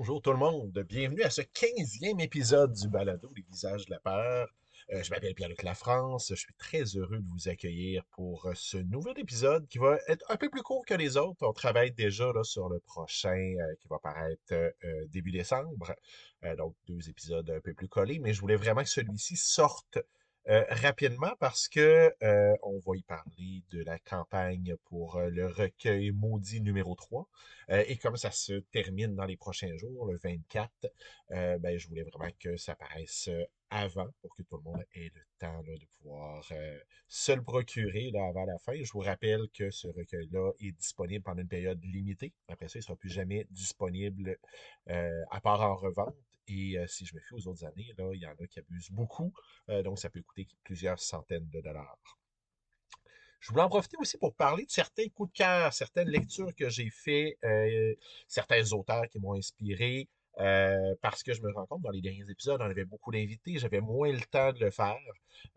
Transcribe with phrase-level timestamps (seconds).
[0.00, 4.00] Bonjour tout le monde, bienvenue à ce 15e épisode du balado Les visages de la
[4.00, 4.48] peur.
[4.94, 8.78] Euh, je m'appelle Pierre-Luc Lafrance, je suis très heureux de vous accueillir pour euh, ce
[8.78, 11.46] nouvel épisode qui va être un peu plus court que les autres.
[11.46, 14.72] On travaille déjà là, sur le prochain euh, qui va paraître
[15.10, 15.94] début décembre,
[16.56, 19.98] donc deux épisodes un peu plus collés, mais je voulais vraiment que celui-ci sorte
[20.48, 25.46] euh, rapidement parce que euh, on va y parler de la campagne pour euh, le
[25.46, 27.28] recueil maudit numéro 3.
[27.68, 30.70] et comme ça se termine dans les prochains jours, le 24,
[31.28, 33.30] ben, je voulais vraiment que ça paraisse
[33.70, 36.44] avant pour que tout le monde ait le temps de pouvoir
[37.06, 38.72] se le procurer là, avant la fin.
[38.82, 42.32] Je vous rappelle que ce recueil-là est disponible pendant une période limitée.
[42.48, 44.36] Après ça, il ne sera plus jamais disponible
[44.86, 46.16] à part en revente.
[46.50, 49.32] Et si je me fie aux autres années, il y en a qui abusent beaucoup.
[49.68, 51.98] donc, ça peut coûter plusieurs centaines de dollars.
[53.40, 56.68] Je voulais en profiter aussi pour parler de certains coups de cœur, certaines lectures que
[56.68, 57.38] j'ai fait,
[58.28, 62.28] certains auteurs qui m'ont inspiré, euh, parce que je me rends compte, dans les derniers
[62.30, 64.96] épisodes, on avait beaucoup d'invités, j'avais moins le temps de le faire.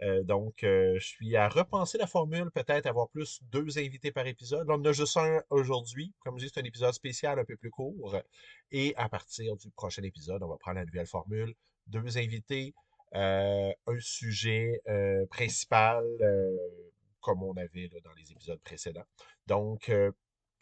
[0.02, 4.26] Euh, donc, euh, je suis à repenser la formule, peut-être avoir plus deux invités par
[4.28, 4.70] épisode.
[4.70, 6.14] on en a juste un aujourd'hui.
[6.20, 8.18] Comme je dis, c'est un épisode spécial un peu plus court.
[8.72, 11.54] Et à partir du prochain épisode, on va prendre la nouvelle formule.
[11.88, 12.74] Deux invités,
[13.14, 14.82] un sujet
[15.30, 16.04] principal,
[17.22, 19.06] comme on avait dans les épisodes précédents.
[19.48, 19.92] Donc,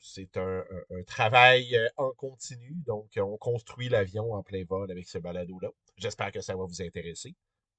[0.02, 0.64] c'est un,
[1.06, 2.74] travail euh, en continu.
[2.86, 5.70] Donc, on construit l'avion en plein vol avec ce balado-là.
[5.96, 7.36] J'espère que ça va vous intéresser.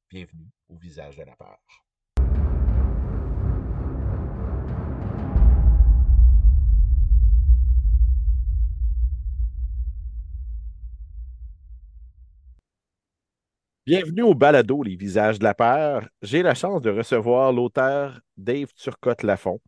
[0.09, 1.59] Bienvenue au visage de la peur.
[13.84, 16.09] Bienvenue au balado Les visages de la peur.
[16.22, 19.60] J'ai la chance de recevoir l'auteur Dave Turcotte-Lafont.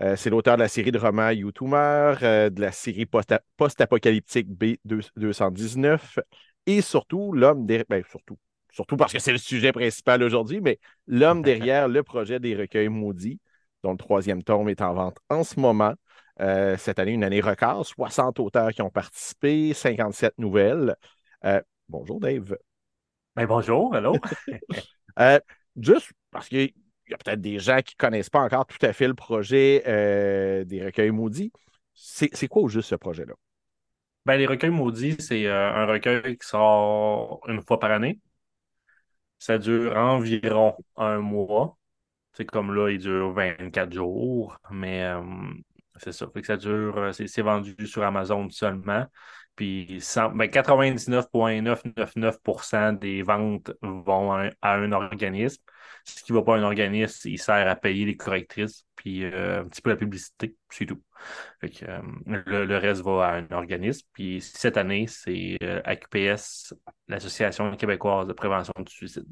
[0.00, 6.18] Euh, c'est l'auteur de la série de romans YouTuber, euh, de la série post-apocalyptique B219
[6.66, 8.38] et surtout l'homme derrière, ben, surtout,
[8.70, 12.88] surtout parce que c'est le sujet principal aujourd'hui, mais l'homme derrière le projet des recueils
[12.88, 13.40] maudits,
[13.82, 15.94] dont le troisième tome est en vente en ce moment.
[16.40, 20.96] Euh, cette année, une année record, 60 auteurs qui ont participé, 57 nouvelles.
[21.88, 22.56] bonjour Dave.
[23.36, 24.14] Ben, bonjour, hello.
[25.76, 26.70] juste parce que
[27.06, 29.14] il y a peut-être des gens qui ne connaissent pas encore tout à fait le
[29.14, 31.52] projet euh, des recueils maudits.
[31.94, 33.34] C'est quoi au juste ce projet-là?
[34.24, 38.20] Ben, les recueils maudits, c'est euh, un recueil qui sort une fois par année.
[39.38, 41.76] Ça dure environ un mois.
[42.34, 45.20] C'est comme là, il dure 24 jours, mais euh,
[45.96, 46.28] c'est ça.
[46.32, 49.06] Fait que ça dure, c'est vendu sur Amazon seulement.
[49.54, 55.62] Puis 99,999% ben, des ventes vont à un organisme.
[56.04, 59.24] Ce qui ne va pas à un organisme, il sert à payer les correctrices, puis
[59.24, 61.00] euh, un petit peu la publicité, c'est tout.
[61.64, 64.06] Euh, le, reste va à un organisme.
[64.12, 66.76] Puis cette année, c'est AQPS, euh,
[67.08, 69.26] l'Association québécoise de prévention du suicide.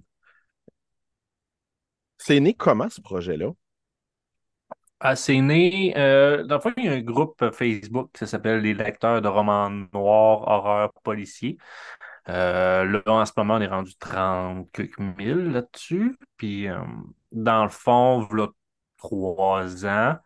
[2.19, 3.51] C'est né comment ce projet-là?
[5.03, 8.61] Ah, c'est né, euh, dans le fond, il y a un groupe Facebook qui s'appelle
[8.61, 11.57] Les lecteurs de romans noirs, horreur, policiers.
[12.29, 14.69] Euh, là, en ce moment, on est rendu 30
[14.99, 16.19] mille là-dessus.
[16.37, 16.79] Puis, euh,
[17.33, 18.49] dans le fond, voilà
[18.99, 20.19] trois ans,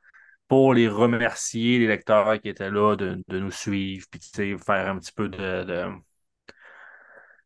[0.49, 4.21] pour les remercier, les lecteurs qui étaient là, de, nous suivre, puis
[4.59, 5.89] faire un petit peu de,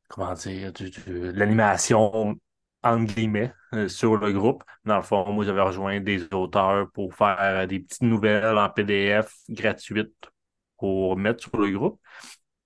[0.08, 2.38] comment dire, de l'animation
[2.82, 4.62] entre guillemets, euh, sur le groupe.
[4.84, 9.32] Dans le fond, moi, j'avais rejoint des auteurs pour faire des petites nouvelles en PDF
[9.48, 10.30] gratuites
[10.78, 12.00] pour mettre sur le groupe.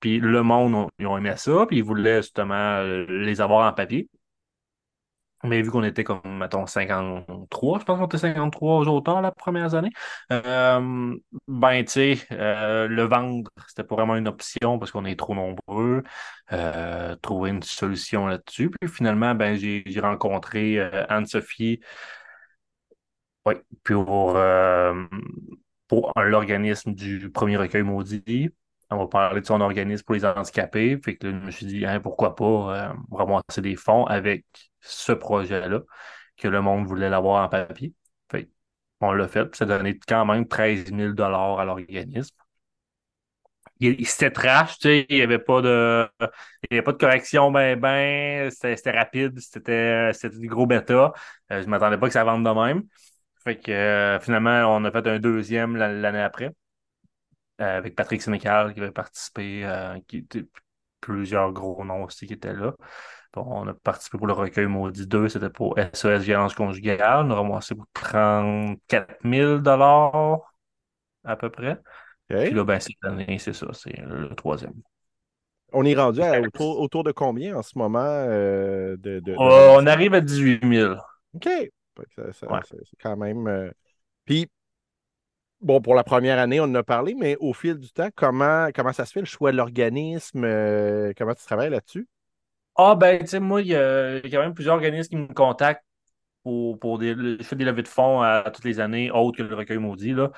[0.00, 3.72] Puis le monde, ils ont aimé ça, puis ils voulaient justement euh, les avoir en
[3.72, 4.08] papier.
[5.44, 9.74] Mais vu qu'on était comme, mettons, 53, je pense qu'on était 53 auteurs la première
[9.74, 9.90] année,
[10.30, 11.16] euh,
[11.48, 15.34] ben, tu sais, euh, le vendre, c'était pas vraiment une option parce qu'on est trop
[15.34, 16.04] nombreux.
[16.52, 18.70] Euh, trouver une solution là-dessus.
[18.70, 21.80] Puis finalement, ben, j'ai rencontré Anne-Sophie
[23.46, 23.54] oui,
[23.84, 24.36] pour,
[25.88, 28.50] pour l'organisme du premier recueil maudit.
[28.92, 30.98] On va parler de son organisme pour les handicapés.
[31.02, 34.44] Fait que je me suis dit, hein, pourquoi pas ramasser des fonds avec
[34.80, 35.80] ce projet-là,
[36.36, 37.94] que le monde voulait l'avoir en papier.
[39.00, 42.36] on l'a fait, ça donnait quand même 13 000 à l'organisme.
[44.04, 46.08] C'était trash, tu sais, il n'y avait pas de
[46.70, 51.12] il avait pas de correction ben ben, c'était rapide, c'était du gros bêta.
[51.50, 52.84] Je euh, je m'attendais pas que ça vende de même.
[53.42, 56.52] Fait que euh, finalement, on a fait un deuxième l'année après.
[57.60, 59.68] Euh, avec Patrick Sénécal qui avait participé,
[60.08, 60.46] qui était
[61.00, 62.74] plusieurs gros noms aussi qui étaient là
[63.36, 67.26] on a participé pour le recueil Maudit 2, c'était pour SOS Violence Conjugale.
[67.26, 69.62] On a ramassé pour 34 000
[71.24, 71.78] à peu près.
[72.28, 74.74] Puis là, ben, cette année, c'est ça, c'est le troisième.
[75.72, 79.86] On est rendu à autour, autour, de combien en ce moment euh, de, de, On
[79.86, 80.94] arrive à 18 000.
[81.34, 81.48] OK.
[82.12, 82.46] C'est
[83.02, 83.46] quand même.
[83.46, 83.70] Euh,
[84.26, 84.50] Puis,
[85.62, 88.68] bon, pour la première année, on en a parlé, mais au fil du temps, comment,
[88.74, 90.44] comment ça se fait le choix de l'organisme?
[90.44, 92.08] Euh, comment tu travailles là-dessus?
[92.76, 95.84] Ah, ben, tu sais, moi, il y, a quand même plusieurs organismes qui me contactent
[96.42, 97.14] pour, pour des.
[97.14, 100.12] Je fais des levées de fonds à, toutes les années, autres que le recueil maudit.
[100.12, 100.32] Là.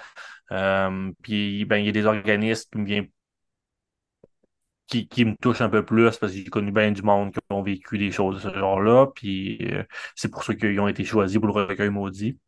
[0.53, 3.09] Euh, puis, ben, il y a des organismes qui me viennent.
[4.87, 7.41] Qui, qui, me touchent un peu plus parce que j'ai connu bien du monde qui
[7.51, 9.07] ont vécu des choses de ce genre-là.
[9.15, 9.83] Puis euh,
[10.15, 12.39] c'est pour ça qu'ils ont été choisis pour le recueil maudit.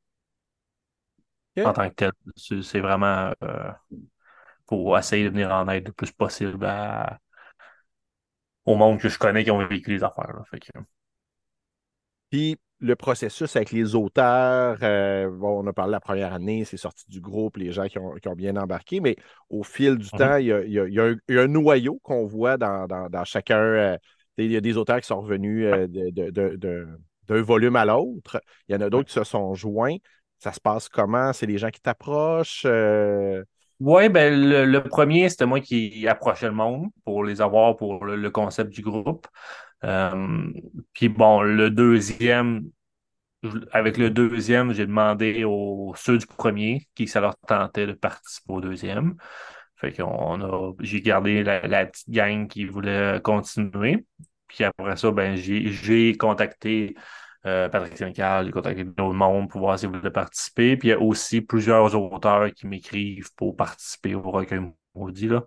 [1.64, 2.12] En tant que tel.
[2.36, 3.70] C'est vraiment euh,
[4.66, 7.18] pour essayer de venir en aide le plus possible à,
[8.66, 10.32] au monde que je connais qui ont vécu les affaires.
[10.34, 10.42] Là.
[10.50, 10.72] Fait que...
[12.30, 16.76] Puis le processus avec les auteurs, euh, bon, on a parlé la première année, c'est
[16.76, 19.16] sorti du groupe, les gens qui ont, bien embarqué, mais
[19.48, 20.18] au fil du mhm.
[20.18, 23.58] temps, il y, a, un, noyau qu'on voit dans, chacun.
[23.58, 23.96] Euh,
[24.36, 28.42] il y a des auteurs qui sont revenus euh, d'un volume à l'autre.
[28.68, 29.96] Il y en a d'autres qui se sont joints.
[30.38, 31.32] Ça se passe comment?
[31.32, 32.66] C'est les gens qui t'approchent?
[33.78, 38.30] Oui, ben le, premier, c'était moi qui approchais le monde pour les avoir pour le
[38.30, 39.26] concept du groupe.
[39.84, 40.50] Euh,
[40.92, 42.70] puis bon, le deuxième,
[43.72, 48.52] avec le deuxième, j'ai demandé aux ceux du premier qui ça leur tentait de participer
[48.52, 49.16] au deuxième.
[49.76, 54.06] Fait qu'on a, j'ai gardé la, petite gang qui voulait continuer.
[54.48, 56.94] Puis après ça, ben, j'ai contacté
[57.46, 60.76] euh, Patrick Sénécal, j'ai contacté d'autres monde pour voir s'ils voulaient participer.
[60.76, 64.60] Puis il y a aussi plusieurs auteurs qui m'écrivent pour participer au recueil
[64.94, 65.44] maudit, là.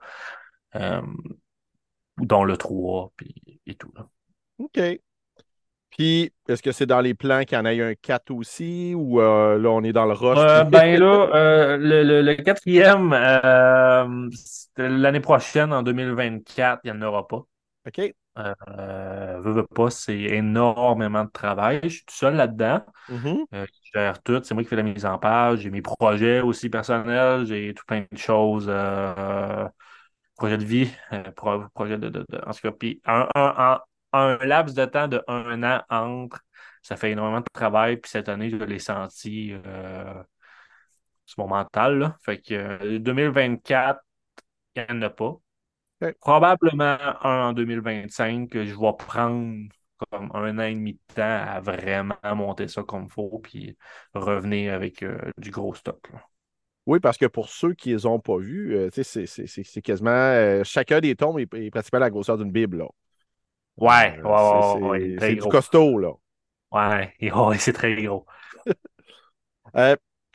[0.75, 1.01] Euh,
[2.17, 3.91] dont le 3 puis, et tout.
[3.95, 4.07] Là.
[4.59, 4.79] OK.
[5.89, 9.19] Puis, est-ce que c'est dans les plans qu'il y en ait un 4 aussi ou
[9.19, 10.37] euh, là, on est dans le rush?
[10.37, 13.11] Euh, ben là, euh, le, quatrième,
[14.77, 17.43] l'année prochaine, en 2024, il n'y en aura pas.
[17.87, 18.13] OK.
[18.37, 21.81] Euh, veux, pas, c'est énormément de travail.
[21.83, 22.85] Je suis tout seul là-dedans.
[23.09, 23.45] Mm-hmm.
[23.51, 24.39] je gère tout.
[24.43, 25.59] C'est moi qui fais la mise en page.
[25.59, 27.45] J'ai mes projets aussi personnels.
[27.45, 28.69] J'ai tout plein de choses
[30.39, 30.91] projet de vie,
[31.73, 33.79] projet de, de, En tout cas, puis un, un,
[34.13, 36.41] un laps de temps de un an entre,
[36.81, 37.97] ça fait énormément de travail.
[37.97, 40.23] Puis cette année, je l'ai senti euh,
[41.25, 41.99] sur mon mental.
[41.99, 42.17] Là.
[42.23, 44.41] Fait que 2024, euh,
[44.75, 45.35] il n'y en a pas.
[46.21, 49.67] Probablement un en 2025 que je vais prendre
[50.11, 53.77] comme un an et demi de temps à vraiment monter ça comme il faut, puis
[54.13, 56.09] revenir avec euh, du gros stock.
[56.85, 61.39] Oui, parce que pour ceux qui les ont pas vus, c'est quasiment chacun des tombes
[61.39, 62.77] est, est pratiquement la grosseur d'une Bible.
[62.77, 62.87] Là.
[63.77, 65.15] Ouais, ouais, ouais.
[65.19, 66.11] C'est du costaud, là.
[66.71, 68.25] Ouais, c'est très gros.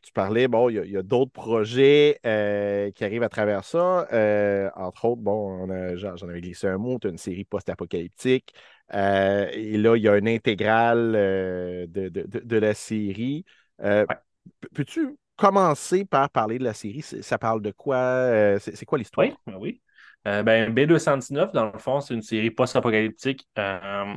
[0.05, 4.07] Euh, tu parlais, bon, il y a, d'autres projets euh, qui arrivent à travers ça.
[4.13, 5.67] Euh, entre autres, bon,
[5.97, 8.55] j'en avais glissé un mot, tu as une série post-apocalyptique.
[8.93, 13.45] et là, il y a une intégrale de, la série.
[13.79, 17.03] Peux-tu commencer par parler de la série?
[17.03, 18.59] Ça parle de quoi?
[18.61, 19.27] C'est quoi l'histoire?
[19.27, 19.81] Oui, ben oui.
[20.27, 24.15] Euh, ben, B219, dans le fond, c'est une série post-apocalyptique euh,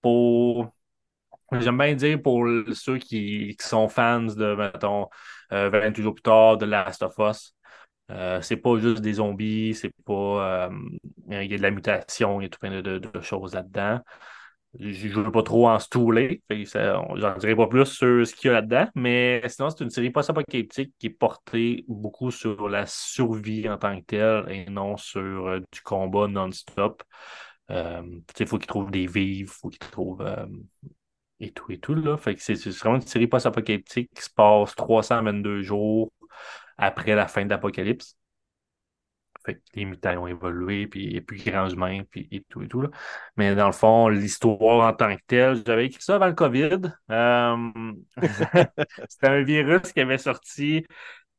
[0.00, 0.70] pour.
[1.52, 5.08] J'aime bien dire pour ceux qui, sont fans de, mettons,
[5.50, 7.54] 28 euh, jours plus tard, de Last of Us.
[8.42, 10.70] c'est pas juste des zombies, c'est pas.
[11.30, 14.00] il y a de la mutation, il y a tout plein de choses là-dedans.
[14.78, 18.50] Je ne veux pas trop en stouler, j'en dirai pas plus sur ce qu'il y
[18.50, 23.68] a là-dedans, mais sinon, c'est une série post-apocalyptique qui est portée beaucoup sur la survie
[23.68, 27.02] en tant que telle et non sur euh, du combat non-stop.
[27.70, 28.02] Euh,
[28.38, 30.46] il faut qu'ils trouvent des vivres, il faut qu'ils trouvent euh,
[31.40, 31.94] et tout et tout.
[31.94, 32.16] Là.
[32.16, 36.10] Fait que c'est, vraiment une série post-apocalyptique qui se passe 322 jours
[36.76, 38.18] après la fin de l'Apocalypse
[39.74, 42.68] les mutants ont évolué, puis il n'y a plus grand humain, puis et tout et
[42.68, 42.82] tout.
[42.82, 42.90] Là.
[43.36, 46.80] Mais dans le fond, l'histoire en tant que telle, j'avais écrit ça avant le COVID.
[47.10, 47.92] Euh,
[49.08, 50.84] c'était un virus qui avait sorti,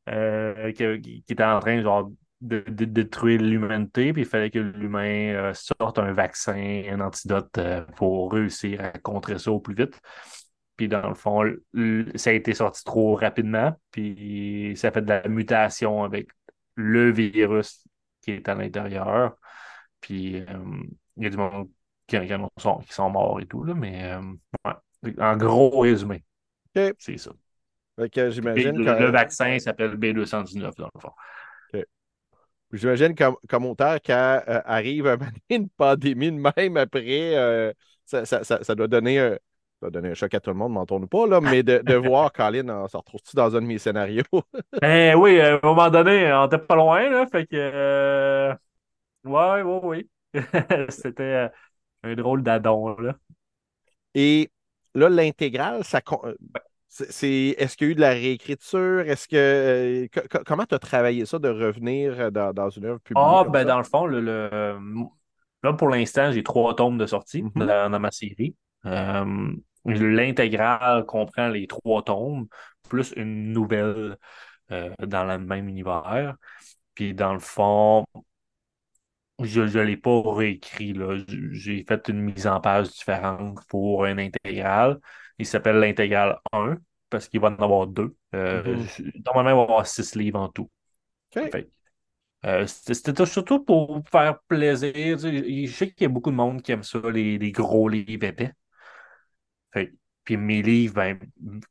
[0.09, 5.53] euh, qui, était en train genre, de, détruire l'humanité, puis il fallait que l'humain euh,
[5.53, 7.59] sorte un vaccin, un antidote
[7.97, 9.99] pour réussir à contrer ça au plus vite.
[10.77, 11.43] Puis dans le fond,
[12.15, 16.29] ça a été sorti trop rapidement, puis ça a fait de la mutation avec
[16.75, 17.85] le virus
[18.21, 19.35] qui est à l'intérieur.
[19.99, 20.45] Puis euh,
[21.17, 21.69] il y a du monde
[22.07, 22.17] qui,
[22.57, 24.71] sont, qui sont morts et tout, là, mais euh,
[25.17, 26.23] en gros résumé,
[26.73, 27.31] c'est ça.
[28.29, 31.11] j'imagine le, vaccin s'appelle B219 dans le fond.
[32.71, 35.17] J'imagine comme, auteur quand euh, arrive
[35.49, 39.37] une pandémie de même après, ça, ça, ça, doit donner
[39.79, 41.95] ça va donner un choc à tout le monde, m'entends pas, là, mais de, de
[41.95, 44.23] voir Colin se retrouve-tu dans un de mes scénarios?
[44.81, 47.55] ben oui, à un moment donné, on était pas loin, là, fait que.
[47.55, 48.53] Euh...
[49.23, 50.09] Ouais, ouais, oui.
[50.89, 51.49] C'était euh,
[52.03, 53.15] un drôle d'adon, là.
[54.15, 54.51] Et
[54.95, 56.01] là, l'intégrale, ça.
[56.89, 59.01] C'est, est-ce qu'il y a eu de la réécriture?
[59.01, 59.35] Est-ce que.
[59.35, 62.99] euh, co- co- comment tu as travaillé ça de revenir euh, dans, dans une œuvre
[63.01, 64.79] publiée Ah, ben dans le fond, le, le-
[65.63, 67.55] là, pour l'instant, j'ai trois tomes de sortie Mhm.
[67.55, 68.55] dans, dans ma série.
[68.85, 69.51] Euh,
[69.85, 72.47] l'intégrale comprend les trois tomes,
[72.89, 74.17] plus une nouvelle
[74.71, 76.35] euh, dans le même univers.
[76.95, 78.05] Puis dans le fond,
[79.41, 80.93] je ne l'ai pas réécrit.
[80.93, 81.17] là.
[81.51, 84.99] J'ai fait une mise en page différente pour une intégrale.
[85.39, 86.77] Il s'appelle l'intégrale 1
[87.09, 88.15] parce qu'il va en avoir deux.
[88.35, 88.87] Euh, Mhm.
[88.87, 90.69] je- Normalement, il va y avoir six livres en tout.
[92.45, 94.93] Euh, c'était surtout pour faire plaisir.
[95.19, 98.23] Je sais qu'il y a beaucoup de monde qui aime ça, les, les gros livres
[98.23, 98.53] épais.
[99.73, 99.93] Fait
[100.23, 101.19] puis mes livres, ben,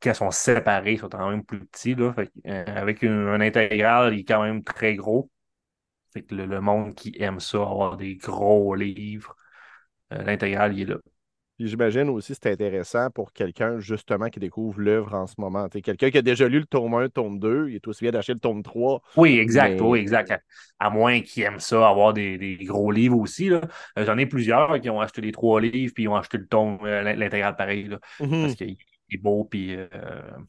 [0.01, 1.95] quand ils sont séparés, ils sont quand même plus petits.
[1.95, 2.13] Là.
[2.13, 5.29] Fait euh, avec une, un intégral, il est quand même très gros.
[6.13, 9.35] Fait que le, le monde qui aime ça, avoir des gros livres,
[10.13, 10.97] euh, l'intégral, il est là.
[11.59, 15.67] Puis j'imagine aussi c'est intéressant pour quelqu'un justement qui découvre l'œuvre en ce moment.
[15.67, 18.11] Quelqu'un qui a déjà lu le tome 1, le tome 2, il est aussi bien
[18.11, 19.01] d'acheter le tome 3.
[19.17, 20.31] Oui, exact, Mais- oui, exact.
[20.31, 20.39] À,
[20.79, 23.51] à moins qu'ils aiment ça, avoir des, des gros livres aussi.
[23.51, 23.59] Euh,
[23.97, 26.79] J'en ai plusieurs qui ont acheté les trois livres, puis ils ont acheté le tome,
[26.85, 28.41] euh, l'in- l'intégral pareil, là, Mhm.
[28.41, 28.77] parce qu'il
[29.11, 29.75] est beau, puis...
[29.75, 29.87] euh,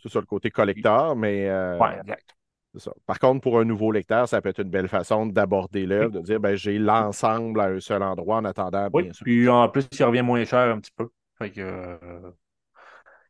[0.02, 2.36] C'est ça le côté collecteur, mais euh, ouais, exact.
[2.78, 2.92] Ça.
[3.06, 6.20] Par contre, pour un nouveau lecteur, ça peut être une belle façon d'aborder l'œuvre, de
[6.20, 9.24] dire ben, j'ai l'ensemble à un seul endroit en attendant, Oui, bien sûr.
[9.24, 11.08] puis en plus, il revient moins cher un petit peu.
[11.38, 12.30] Fait que, euh,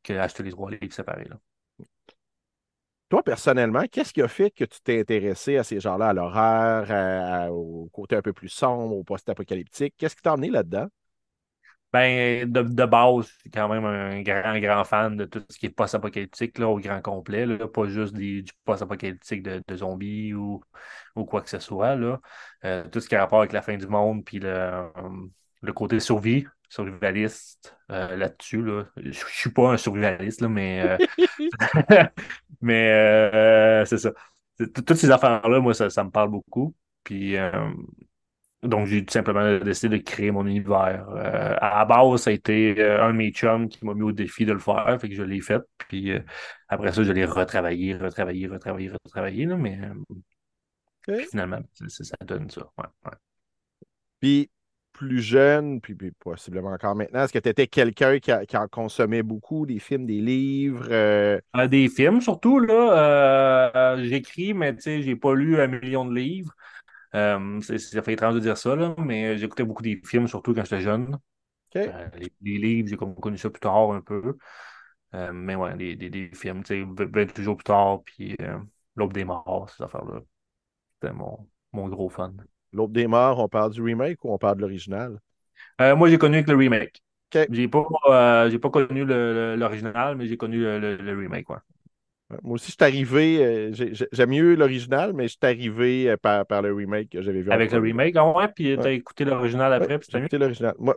[0.02, 1.24] que acheter les trois livres séparés.
[1.28, 1.36] Là.
[3.08, 7.50] Toi, personnellement, qu'est-ce qui a fait que tu t'es intéressé à ces genres-là, à l'horreur,
[7.52, 9.94] au côté un peu plus sombre, au post-apocalyptique?
[9.98, 10.86] Qu'est-ce qui t'a emmené là-dedans?
[11.92, 15.58] Ben, de, de base, je suis quand même un grand, grand fan de tout ce
[15.58, 20.32] qui est post-apocalyptique, au grand complet, là, pas juste des, du post-apocalyptique de, de zombies
[20.34, 20.62] ou,
[21.16, 22.20] ou quoi que ce soit, là.
[22.64, 24.88] Euh, tout ce qui a rapport avec la fin du monde, puis le, euh,
[25.62, 28.84] le côté survie, survivaliste, euh, là-dessus, là.
[28.96, 30.98] Je, suis pas un survivaliste, là, mais, euh,
[32.60, 34.12] mais c'est ça.
[34.58, 36.74] C'est- Toutes ces affaires-là, moi, ça, ça me parle beaucoup.
[37.04, 37.36] Puis,
[38.62, 41.08] donc, j'ai tout simplement décidé de créer mon univers.
[41.10, 44.02] Euh, à la base, ça a été euh, un de mes chums qui m'a mis
[44.02, 45.62] au défi de le faire, fait que je l'ai fait.
[45.88, 46.20] Puis euh,
[46.68, 49.78] après ça, je l'ai retravaillé, retravaillé, retravaillé, retravaillé, là, mais
[51.02, 52.62] puis finalement, ça donne ça.
[52.78, 53.16] Ouais, ouais.
[54.20, 54.50] Puis
[54.92, 59.22] plus jeune, puis, puis possiblement encore maintenant, est-ce que tu étais quelqu'un qui, en consommait
[59.22, 60.86] beaucoup, des films, des livres?
[60.90, 65.66] euh, Euh, des films, surtout, là, euh, j'écris, mais tu sais, j'ai pas lu un
[65.68, 66.54] million de livres.
[67.14, 70.64] Euh, ça fait étrange de dire ça, là, mais j'écoutais beaucoup des films, surtout quand
[70.64, 71.18] j'étais jeune.
[71.88, 74.38] Euh, les, les livres, j'ai connu ça plus tard un peu.
[75.14, 78.58] Euh, mais ouais, des, des, des films, tu sais, 28 jours plus tard, puis euh,
[78.96, 80.20] L'Aube des morts, ces affaires-là.
[81.00, 82.34] C'était mon, mon gros fun.
[82.72, 85.20] L'autre des morts, on parle du remake ou on parle de l'original?
[85.80, 87.02] Euh, moi, j'ai connu avec le remake.
[87.50, 91.58] J'ai pas, euh, pas connu l'original, mais j'ai connu le, le- le remake, ouais.
[92.30, 95.38] Ouais, Moi aussi, je suis arrivé, euh, j'ai- j'ai- j'aime mieux l'original, mais je suis
[95.42, 98.76] arrivé euh, par, par le remake que j'avais vu Avec le remake, ah ouais, puis
[98.76, 98.96] t'as Ouais.
[98.96, 100.74] écouté l'original Ouais, après, puis j'ai écouté l'original.
[100.78, 100.96] Moi,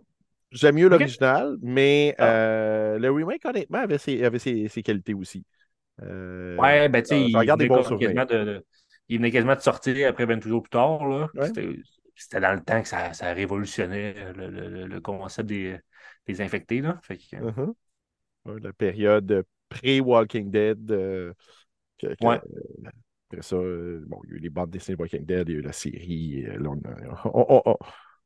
[0.51, 2.25] j'aime mieux l'original, mais Ah.
[2.25, 5.43] euh, le remake, honnêtement, avait ses, avait ses, ses qualités aussi.
[6.01, 8.65] Euh, Ouais, ben tu sais, il, venait quasiment de, de-
[9.09, 11.29] il venait quasiment de sortir après 28 jours plus tard, là.
[11.35, 11.49] Ouais.
[12.15, 15.77] C'était dans le temps que ça, ça révolutionnait le, le- le- concept des,
[16.27, 16.99] des infectés, là.
[17.03, 17.37] Fait que.
[18.45, 20.91] Ouais, la période pré-Walking Dead.
[20.91, 21.33] euh,
[21.99, 22.39] que- que- Ouais.
[23.29, 25.55] Après ça, euh, bon, il y a eu les bandes dessinées Walking Dead, il y
[25.57, 26.45] a eu la série.
[26.47, 26.81] euh, là, on,
[27.33, 27.77] on, on-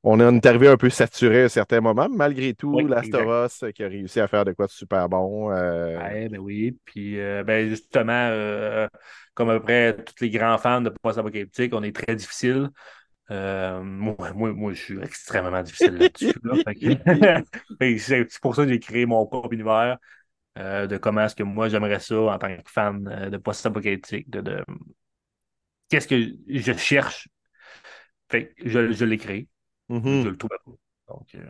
[0.04, 3.26] on- est arrivé un peu saturé à un certain moment, malgré tout, Oui, Last of
[3.54, 5.52] Us euh, qui a réussi à faire de quoi de super bon.
[5.52, 6.78] euh, Ouais, ben oui.
[6.86, 8.88] Puis, euh, ben justement, euh,
[9.34, 12.70] comme à peu près tous les grands fans de post-apocalyptique, on est très difficile.
[13.32, 16.40] Euh, moi, moi, moi, je suis extrêmement difficile là-dessus.
[16.44, 16.58] là.
[18.00, 19.98] C'est pour ça que j'ai créé mon propre univers
[20.58, 24.30] euh, de comment est-ce que moi j'aimerais ça en tant que fan euh, de post-apocalyptique,
[24.30, 24.66] de, de-
[25.90, 27.28] qu'est-ce que je cherche?
[28.30, 29.48] Fait que je, je l'ai créé.
[29.90, 30.24] mhm.
[30.24, 30.52] Je le trouve.
[31.08, 31.42] Donc, euh,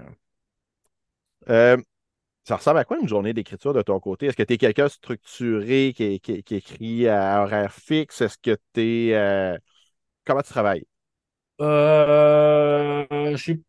[1.49, 1.77] Euh,
[2.45, 4.27] ça ressemble à quoi une journée d'écriture de ton côté?
[4.27, 8.21] Est-ce que tu es quelqu'un structuré qui, qui- qui écrit à horaire fixe?
[8.21, 9.57] Est-ce que tu es.
[10.25, 10.85] Comment tu travailles?
[11.61, 13.63] Euh, je suis,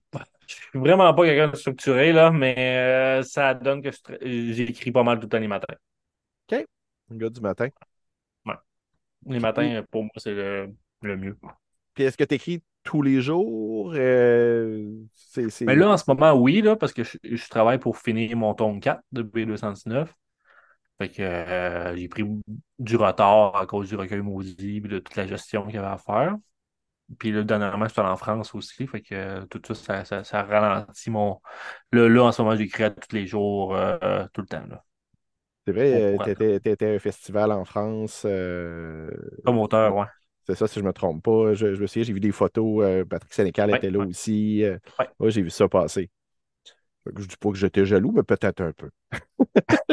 [0.48, 3.90] je suis vraiment pas quelqu'un de structuré, là, mais euh, ça donne que
[4.22, 5.74] j'écris pas mal tout le temps les matins.
[7.10, 7.68] Un gars du matin.
[9.26, 11.38] Les matins, pour moi, c'est le, le mieux.
[11.94, 13.92] Puis est-ce que tu écris tous les jours?
[13.94, 17.78] Euh, c'est, c'est- Mais là, en ce moment, oui, là, parce que je, je travaille
[17.78, 20.14] pour finir mon tome 4 de B219.
[20.98, 22.24] Fait que euh, j'ai pris
[22.78, 25.88] du retard à cause du recueil maudit et de toute la gestion qu'il y avait
[25.88, 26.36] à faire.
[27.18, 28.86] Puis là, dernièrement, je suis allé en France aussi.
[28.86, 31.40] Fait que euh, tout ça, ça, ça, ça ralentit mon.
[31.92, 34.64] Là, là, en ce moment, j'écris à tous les jours, euh, tout le temps.
[35.66, 38.22] C'est vrai, tu étais, à un festival en France.
[38.24, 39.10] euh,
[39.44, 40.06] Comme auteur, ouais.
[40.46, 41.54] c'est ça, si je ne me trompe pas.
[41.54, 42.82] Je, je me souviens, j'ai vu des photos.
[42.84, 44.06] euh, Patrick Sénécal Ouais, était là ouais.
[44.08, 44.64] aussi.
[44.64, 45.08] euh, Ouais.
[45.28, 46.10] j'ai vu ça passer.
[47.06, 48.90] Je ne dis pas que j'étais jaloux, mais peut-être un peu.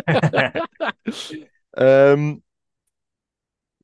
[1.78, 2.36] Euh,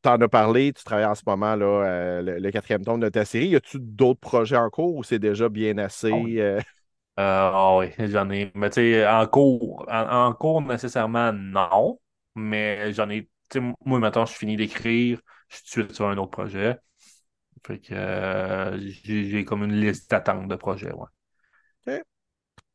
[0.01, 3.10] T'en as parlé, tu travailles en ce moment, là, euh, le, le quatrième tome de
[3.10, 3.50] ta série.
[3.50, 6.10] Y a-tu d'autres projets en cours ou c'est déjà bien assez?
[6.10, 6.39] Ah oui.
[6.39, 6.60] euh,
[7.20, 8.51] Euh, ah oui, j'en ai.
[8.55, 12.00] Mais tu sais, en cours, en, en cours nécessairement, non.
[12.36, 13.29] Mais j'en ai.
[13.50, 16.31] Tu sais, moi, maintenant, je finis d'écrire, je suis tout de suite sur un autre
[16.31, 16.79] projet.
[17.65, 17.96] Fait que
[19.03, 21.08] j'ai comme une liste d'attente de projets, ouais.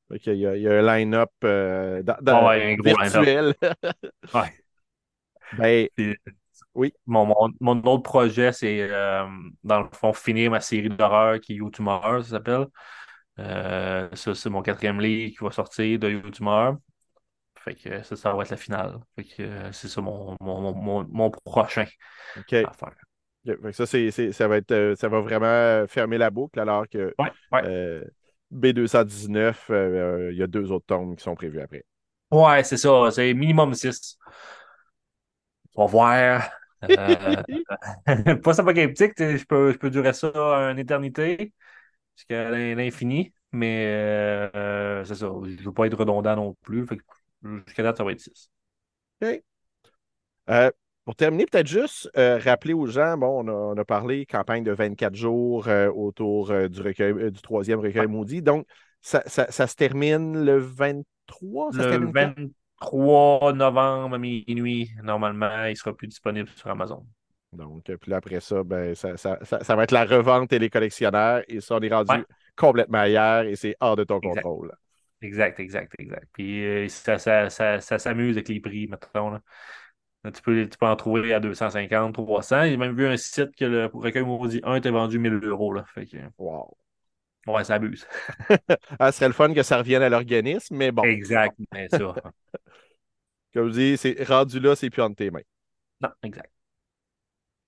[0.09, 3.31] fait qu'il y, a, il y a un line-up dans- dans- ouais, un gros line-up.
[4.35, 4.53] Ouais.
[5.53, 5.89] Ben,
[6.75, 6.93] oui.
[7.07, 9.27] Mon, mon, mon autre projet, c'est euh,
[9.65, 12.67] dans le fond finir ma série d'horreur qui est You Tumor, ça s'appelle.
[13.41, 16.77] Euh, ça, c'est mon quatrième livre qui va sortir de You Tumor.
[17.59, 19.01] Fait que ça, ça va être la finale.
[19.17, 21.87] Fait que euh, c'est ça mon, mon, mon, mon- mon prochain
[22.37, 22.55] OK.
[22.65, 22.95] à faire.
[23.47, 26.61] Ok, fait que ça, c'est, c'est- ça va être, ça va vraiment fermer la boucle
[26.61, 27.63] alors que Ouais, ouais.
[27.63, 28.05] euh,
[28.51, 31.85] B219, euh, euh, il y a deux autres tomes qui sont prévus après.
[32.31, 33.11] Ouais, c'est ça.
[33.13, 34.19] C'est minimum 6.
[35.77, 36.39] Au revoir.
[36.39, 36.51] voir.
[36.91, 40.31] Euh, pas apocalyptique, je peux, je peux durer ça
[40.71, 41.53] une éternité
[42.17, 45.27] jusqu'à l'infini, mais euh, euh, c'est ça.
[45.45, 46.87] Je ne veux pas être redondant non plus.
[47.67, 48.51] Jusqu'à date, ça va être 6.
[49.23, 49.43] OK.
[50.51, 50.71] Euh,
[51.05, 54.63] pour terminer, peut-être juste euh, rappeler aux gens, bon, on a, on a, parlé campagne
[54.63, 58.43] de 24 jours autour du, recueil, du troisième recueil maudit.
[58.43, 58.67] Donc,
[59.01, 61.73] ça, ça, se termine le 23?
[61.73, 67.05] Ça se termine 3 novembre à minuit, normalement, il sera plus disponible sur Amazon.
[67.53, 70.69] Donc, puis après ça, ben, ça, ça, ça, ça, va être la revente et les
[70.69, 71.43] collectionneurs.
[71.49, 72.15] Et ça, on est rendu
[72.57, 74.73] complètement ailleurs et c'est hors de ton contrôle.
[75.23, 76.29] Exact, exact, exact.
[76.33, 77.49] Puis euh, ça,
[77.99, 79.31] s'amuse avec les prix, mettons.
[79.31, 79.41] Là.
[80.35, 82.65] Tu peux, tu peux, en trouver à 250, 300.
[82.65, 85.75] J'ai même vu un site que le recueil maudit 1 était vendu 1000 euros.
[85.95, 86.19] Que...
[86.37, 86.77] Wow
[87.47, 88.07] ouais, ça abuse.
[88.99, 92.15] Ah, ce serait le fun que ça revienne à l'organisme, mais bon, Exact, mais ça.
[93.55, 95.41] comme je dis, c'est rendu là, c'est plus entre tes mains.
[96.01, 96.51] Non, exact.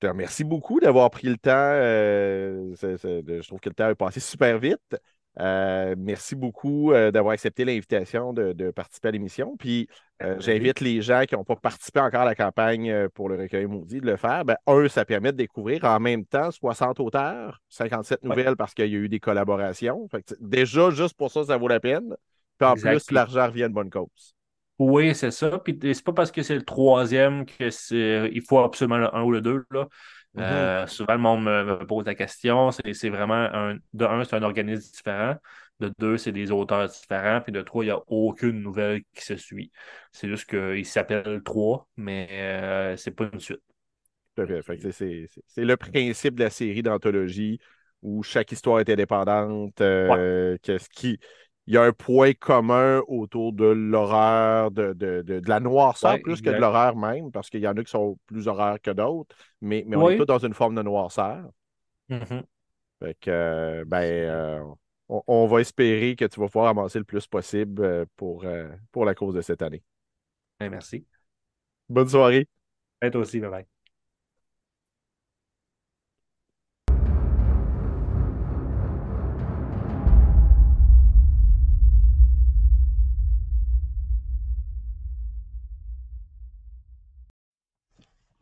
[0.01, 1.51] Je te remercie beaucoup d'avoir pris le temps.
[1.55, 4.97] euh, je trouve que le temps est passé super vite.
[5.40, 9.57] Euh, merci beaucoup euh, d'avoir accepté l'invitation de, de participer à l'émission.
[9.57, 9.88] Puis
[10.22, 13.37] euh, j'invite les gens qui n'ont pas participé encore à la campagne euh, pour le
[13.37, 14.44] recueil maudit de le faire.
[14.44, 18.37] Ben, un, ça permet de découvrir en même temps 60 auteurs, 57 Ouais.
[18.37, 20.09] nouvelles parce qu'il y a eu des collaborations.
[20.09, 22.16] Fait que, déjà, juste pour ça, ça vaut la peine.
[22.59, 23.05] Puis en Exact.
[23.07, 24.35] plus, l'argent revient de bonne cause.
[24.79, 25.59] Oui, c'est ça.
[25.59, 29.23] Puis c'est pas parce que c'est le troisième que c'est il faut absolument le 1
[29.23, 29.64] ou le 2.
[29.71, 29.88] Là.
[30.35, 30.43] Mhm.
[30.45, 32.71] Euh, souvent, le monde me, me pose la question.
[32.71, 33.77] C'est vraiment un.
[33.93, 35.35] De un, c'est un organisme différent.
[35.81, 37.41] De deux, c'est des auteurs différents.
[37.41, 39.73] Puis de trois, il n'y a aucune nouvelle qui se suit.
[40.12, 43.61] C'est juste qu'il s'appelle trois, mais euh, c'est pas une suite.
[44.37, 44.62] Tout à fait.
[44.62, 47.59] Fait que c'est- le principe de la série d'anthologie
[48.03, 51.19] où chaque histoire est indépendante, euh, qu'est-ce qui.
[51.68, 56.18] Il y a un point commun autour de l'horreur, de, de, de, de la noirceur
[56.18, 58.81] Ouais, plus que de l'horreur même, parce qu'il y en a qui sont plus horreurs
[58.83, 60.11] que d'autres, mais, mais on Oui.
[60.11, 61.50] est tous dans une forme de noirceur.
[62.09, 62.46] Mhm.
[63.00, 64.64] Fait que, euh, ben, euh,
[65.09, 68.44] on, on va espérer que tu vas pouvoir amasser le plus possible euh, pour,
[68.92, 69.83] pour la cause de cette année.
[70.61, 71.07] Ben, merci.
[71.88, 72.48] Bonne soirée.
[73.02, 73.78] Et toi aussi, bye bye.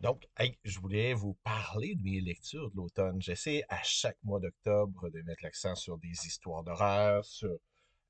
[0.06, 0.24] Donc,
[0.62, 3.20] je voulais vous parler de mes lectures de l'automne.
[3.20, 7.50] J'essaie à chaque mois d'octobre de mettre l'accent sur des histoires d'horreur, sur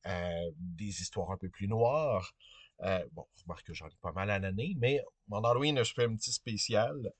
[0.05, 2.35] euh, des histoires un peu plus noires.
[2.83, 6.05] Euh, bon, remarque que j'en ai pas mal à l'année, mais mon Halloween, je fais
[6.05, 7.15] un petit spécial.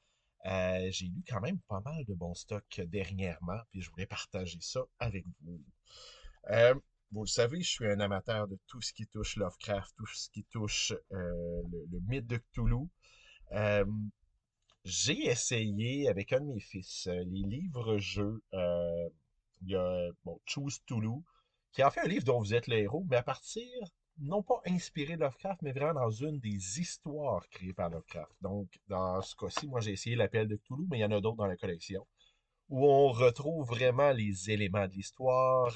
[0.45, 4.59] Euh, j'ai lu quand même pas mal de bons stocks dernièrement, puis je voulais partager
[4.61, 5.59] ça avec vous.
[7.13, 10.29] Vous le savez, je suis un amateur de tout ce qui touche Lovecraft, tout ce
[10.29, 12.91] qui touche le, mythe de Cthulhu.
[14.87, 18.41] J'ai essayé avec un de mes fils euh, les livres-jeux.
[18.55, 19.09] euh,
[19.63, 21.23] il y a bon, Choose Toulouse,
[21.73, 23.67] qui en fait un livre dont vous êtes le héros, mais à partir,
[24.21, 28.33] non pas inspiré de Lovecraft, mais vraiment dans une des histoires créées par Lovecraft.
[28.43, 31.21] Donc, dans ce cas-ci, moi j'ai essayé l'appel de Cthulhu, mais il y en a
[31.21, 32.07] d'autres dans la collection,
[32.69, 35.75] où on retrouve vraiment les éléments de l'histoire.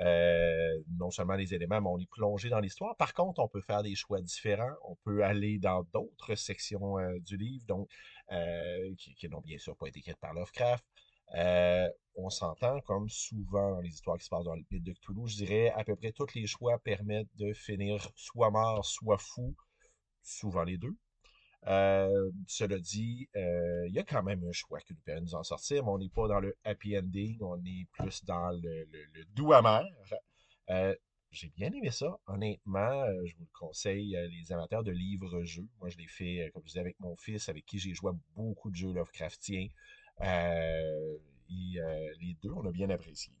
[0.00, 2.96] euh, non seulement les éléments, mais on est plongé dans l'histoire.
[2.96, 4.74] Par contre, on peut faire des choix différents.
[4.88, 7.88] On peut aller dans d'autres sections du livre, donc
[8.98, 10.84] qui, qui n'ont bien sûr pas été écrites par Lovecraft.
[12.16, 15.28] on s'entend comme souvent dans les histoires qui se passent dans le mythe de Cthulhu,
[15.28, 19.54] je dirais à peu près tous les choix permettent de finir soit mort, soit fou,
[20.22, 20.96] souvent les deux.
[21.66, 25.26] Euh, cela dit, euh, il y a quand même un choix qui nous permet de
[25.26, 28.50] nous en sortir, mais on n'est pas dans le happy ending, on est plus dans
[28.50, 28.86] le,
[29.34, 29.84] doux amer.
[31.34, 33.04] Euh, j'ai bien aimé ça, honnêtement.
[33.24, 35.66] je vous le conseille, les amateurs de livres-jeux.
[35.80, 38.70] Moi, je l'ai fait, comme je disais, avec mon fils, avec qui j'ai joué beaucoup
[38.70, 39.68] de jeux Lovecraftiens.
[40.20, 41.18] les
[42.42, 43.32] deux, on a bien apprécié.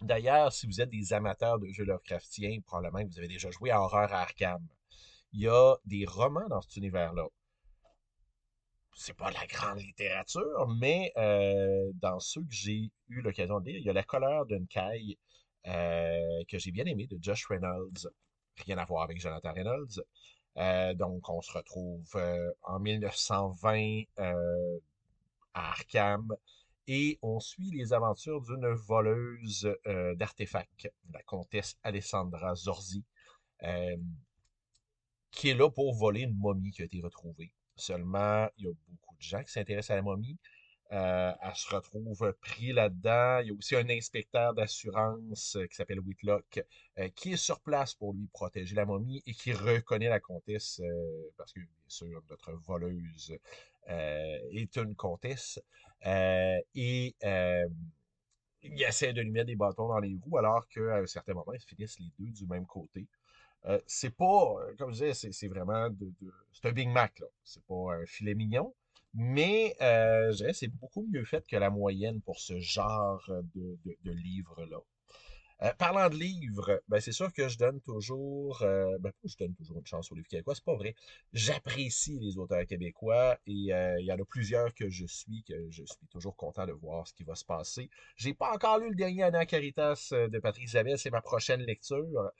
[0.00, 3.70] D'ailleurs, si vous êtes des amateurs de jeux Lovecraftiens, probablement que vous avez déjà joué
[3.70, 4.66] à Horreur à Arkham
[5.36, 7.26] il y a des romans dans cet univers-là.
[8.94, 13.78] C'est pas la grande littérature, mais euh, dans ceux que j'ai eu l'occasion de lire,
[13.78, 15.35] il y a La colère d'une caille euh,
[15.66, 18.08] que j'ai bien aimé de Josh Reynolds.
[18.64, 20.02] Rien à voir avec Jonathan Reynolds.
[20.56, 22.16] Euh, donc, on se retrouve
[22.62, 26.34] en 1920 à Arkham
[26.86, 29.68] et on suit les aventures d'une voleuse
[30.14, 33.04] d'artefacts, la comtesse Alessandra Zorzi
[35.36, 37.52] qui est là pour voler une momie qui a été retrouvée.
[37.76, 40.38] Seulement, il y a beaucoup de gens qui s'intéressent à la momie.
[40.92, 43.40] Euh, elle se retrouve pris là-dedans.
[43.40, 46.62] Il y a aussi un inspecteur d'assurance euh, qui s'appelle Whitlock
[46.98, 50.80] euh, qui est sur place pour lui protéger la momie et qui reconnaît la comtesse
[51.36, 53.36] parce que, bien sûr, notre voleuse
[53.88, 55.60] est une comtesse.
[56.04, 57.16] et
[58.62, 61.52] il essaie de lui mettre des bâtons dans les roues alors qu'à un certain moment,
[61.52, 63.06] ils finissent les deux du même côté.
[63.86, 66.12] C'est pas, comme je disais, c'est vraiment de,
[66.52, 67.26] c'est un Big Mac, là.
[67.44, 68.72] C'est pas un filet mignon.
[69.14, 73.22] Mais euh, je dirais c'est beaucoup mieux fait que la moyenne pour ce genre
[73.54, 74.78] de, de livre-là.
[75.62, 79.54] Euh, parlant de livres, ben c'est sûr que je donne toujours, euh, ben je donne
[79.54, 80.94] toujours une chance aux livres québécois, c'est pas vrai.
[81.32, 85.82] J'apprécie les auteurs québécois et il y en a plusieurs que je suis, que je
[85.84, 87.88] suis toujours content de voir ce qui va se passer.
[88.16, 92.30] J'ai pas encore lu le dernier Anna Caritas de Patrick Isabelle, c'est ma prochaine lecture.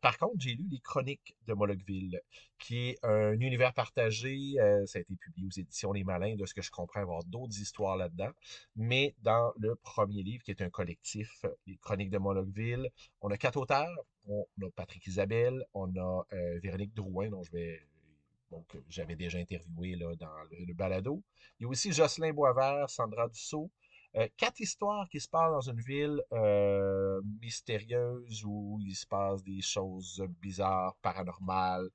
[0.00, 2.20] Par contre, j'ai lu les Chroniques de Molochville,
[2.58, 4.54] qui est un univers partagé.
[4.86, 7.58] ça a été publié aux éditions Les Malins, de ce que je comprends, avoir d'autres
[7.60, 8.30] histoires là-dedans.
[8.76, 13.36] Mais dans le premier livre, qui est un collectif, les Chroniques de Molochville on a
[13.36, 13.96] quatre auteurs.
[14.26, 17.80] On a Patrick Isabelle, on a euh, Véronique Drouin, dont je vais
[18.50, 21.22] donc j'avais déjà interviewé là, dans le, balado.
[21.58, 23.70] Il y a aussi Jocelyn Boisvert, Sandra Dussault.
[24.16, 29.42] Euh, quatre histoires qui se passent dans une ville euh, mystérieuse où il se passe
[29.42, 31.88] des choses bizarres, paranormales,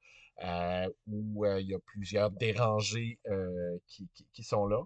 [1.08, 3.20] où il y a plusieurs dérangés
[4.34, 4.82] qui, sont là.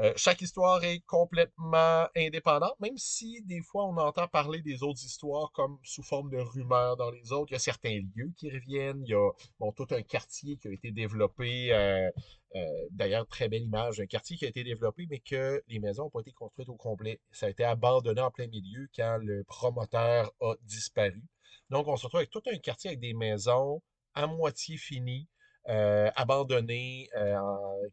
[0.00, 5.04] Euh, chaque histoire est complètement indépendante, même si des fois on entend parler des autres
[5.04, 7.50] histoires comme sous forme de rumeurs dans les autres.
[7.50, 9.02] Il y a certains lieux qui reviennent.
[9.04, 9.30] Il y a
[9.74, 11.72] tout un quartier qui a été développé.
[11.72, 12.08] Euh,
[12.54, 12.60] euh,
[12.92, 13.98] d'ailleurs, très belle image.
[13.98, 16.76] Un quartier qui a été développé, mais que les maisons n'ont pas été construites au
[16.76, 17.20] complet.
[17.32, 21.24] Ça a été abandonné en plein milieu quand le promoteur a disparu.
[21.70, 23.82] Donc, on se retrouve avec tout un quartier avec des maisons
[24.14, 25.28] à moitié finies.
[25.66, 27.10] abandonnées,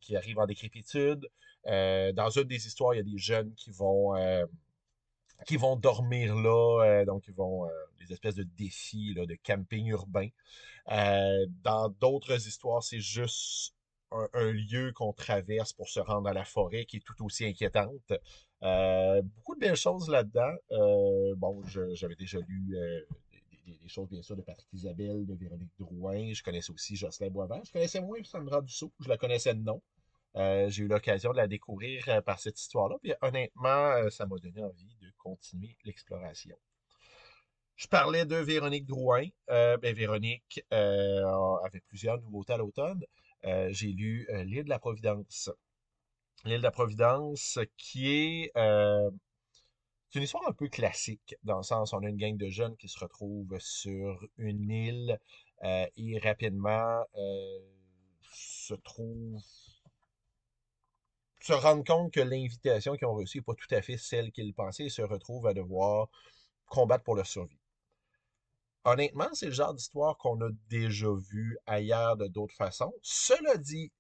[0.02, 1.28] qui arrivent en décrépitude.
[1.68, 4.46] Euh, dans une des histoires, il y a des jeunes qui vont euh,
[5.48, 7.68] qui vont dormir là, euh, donc ils vont
[8.00, 10.30] des espèces de défis là, de camping urbain.
[10.88, 13.74] dans d'autres histoires, c'est juste
[14.12, 18.14] un, lieu qu'on traverse pour se rendre à la forêt qui est tout aussi inquiétante.
[18.62, 20.54] beaucoup de belles choses là-dedans.
[21.38, 21.62] bon,
[21.94, 22.78] j'avais déjà lu
[23.66, 26.34] des, choses, bien sûr, de Patrick Isabelle, de Véronique Drouin.
[26.34, 27.64] Je connaissais aussi Jocelyn Boisvert.
[27.66, 28.92] Je connaissais moins Sandra Dussault.
[29.00, 29.82] Je la connaissais de nom.
[30.38, 32.98] Euh, j'ai eu l'occasion de la découvrir euh, par cette histoire-là.
[33.02, 36.58] Puis honnêtement, euh, ça m'a donné envie de continuer l'exploration.
[37.76, 39.26] Je parlais de Véronique Drouin.
[39.48, 43.04] ben, Véronique avait plusieurs nouveautés à l'automne.
[43.44, 45.52] j'ai lu L'île de la Providence.
[46.46, 51.98] L'île de la Providence, qui est une histoire un peu classique, dans le sens où
[51.98, 55.20] on a une gang de jeunes qui se retrouvent sur une île
[55.62, 57.04] et rapidement
[58.32, 59.42] se trouvent
[61.46, 64.56] se rendre compte que l'invitation qu'ils ont reçue n'est pas tout à fait celle qu'ils
[64.56, 66.10] pensaient et se retrouvent à devoir
[66.66, 67.60] combattre pour leur survie.
[68.84, 72.92] Honnêtement, c'est le genre d'histoire qu'on a déjà vu ailleurs de d'autres façons.
[73.04, 73.92] Cela dit,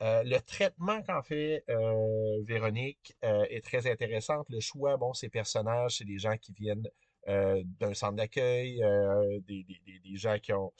[0.00, 4.46] euh, le traitement qu'en fait euh, Véronique euh, est très intéressant.
[4.48, 6.88] Le choix, bon, ces personnages, c'est des gens qui viennent
[7.26, 8.80] d'un centre d'accueil,
[9.48, 9.66] des,
[10.04, 10.72] des, gens qui ont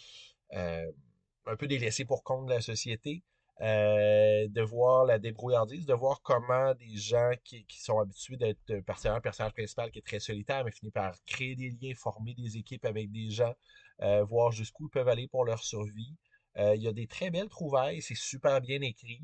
[0.52, 3.24] un peu délaissé pour compte de la société.
[3.62, 9.22] Euh, de voir la débrouillardise, de voir comment des gens qui, sont habitués d'être personnage,
[9.22, 12.84] personnage principal qui est très solitaire, mais finit par créer des liens, former des équipes
[12.84, 13.54] avec des gens,
[14.02, 16.14] euh, voir jusqu'où ils peuvent aller pour leur survie.
[16.58, 19.22] Euh, il y a des très belles trouvailles, c'est super bien écrit.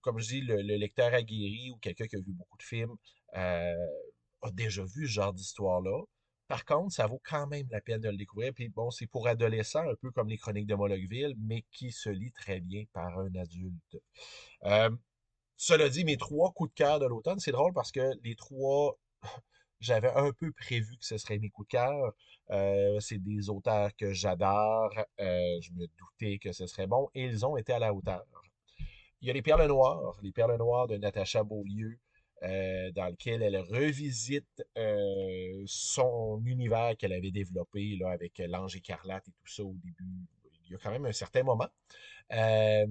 [0.00, 2.96] comme je dis, le, lecteur aguerri ou quelqu'un qui a vu beaucoup de films
[3.34, 6.00] a déjà vu ce genre d'histoire-là.
[6.48, 8.54] Par contre, ça vaut quand même la peine de le découvrir.
[8.54, 12.08] Puis bon, c'est pour adolescents, un peu comme les chroniques de Molochville, mais qui se
[12.08, 13.98] lit très bien par un adulte.
[14.64, 14.90] Euh,
[15.58, 18.98] cela dit, mes trois coups de cœur de l'automne, c'est drôle parce que les trois,
[19.80, 22.14] j'avais un peu prévu que ce serait mes coups de cœur.
[22.50, 24.90] Euh, c'est des auteurs que j'adore.
[25.20, 28.24] Euh, je me doutais que ce serait bon et ils ont été à la hauteur.
[29.20, 31.98] Il y a Les Perles Noires, Les Perles Noires de Natacha Beaulieu.
[32.44, 39.26] Euh, dans lequel elle revisite euh, son univers qu'elle avait développé là, avec l'ange écarlate
[39.26, 40.28] et tout ça au début.
[40.66, 41.68] Il y a quand même un certain moment.
[42.32, 42.86] Euh,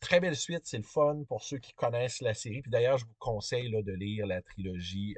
[0.00, 2.62] très belle suite, c'est le fun pour ceux qui connaissent la série.
[2.62, 5.16] Puis d'ailleurs, je vous conseille là, de lire la trilogie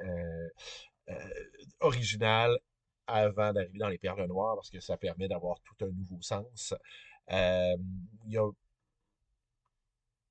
[1.79, 2.59] originale
[3.07, 6.75] avant d'arriver dans les perles noires parce que ça permet d'avoir tout un nouveau sens.
[7.29, 7.77] il
[8.27, 8.51] y a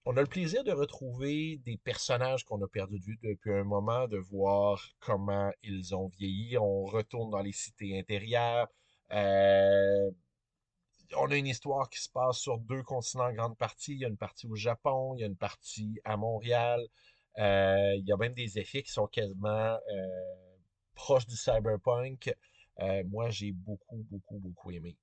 [0.05, 3.63] on a le plaisir de retrouver des personnages qu'on a perdus de vue depuis un
[3.63, 6.57] moment, de voir comment ils ont vieilli.
[6.57, 8.67] On retourne dans les cités intérieures.
[9.11, 10.11] Euh,
[11.17, 13.93] on a une histoire qui se passe sur deux continents en grande partie.
[13.93, 16.81] Il y a une partie au Japon, il y a une partie à Montréal.
[17.39, 19.79] Euh, il y a même des effets qui sont quasiment euh,
[20.95, 22.33] proches du cyberpunk.
[23.05, 24.97] moi, j'ai beaucoup, beaucoup, beaucoup aimé.